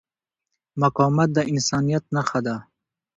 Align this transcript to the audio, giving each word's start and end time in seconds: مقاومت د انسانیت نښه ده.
مقاومت 0.81 1.29
د 1.33 1.39
انسانیت 1.53 2.03
نښه 2.15 2.39
ده. 2.45 2.55